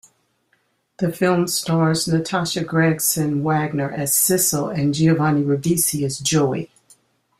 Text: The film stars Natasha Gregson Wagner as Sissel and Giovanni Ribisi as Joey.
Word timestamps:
The 0.97 1.11
film 1.11 1.47
stars 1.47 2.07
Natasha 2.07 2.63
Gregson 2.63 3.43
Wagner 3.43 3.91
as 3.91 4.11
Sissel 4.11 4.67
and 4.67 4.95
Giovanni 4.95 5.43
Ribisi 5.43 6.03
as 6.03 6.17
Joey. 6.17 6.71